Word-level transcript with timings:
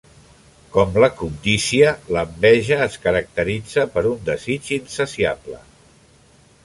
Com 0.75 0.95
la 1.03 1.09
cobdícia, 1.17 1.91
l'enveja 2.17 2.79
es 2.87 2.97
caracteritza 3.03 3.85
per 3.97 4.05
un 4.13 4.25
desig 4.31 4.73
insaciable. 4.79 5.61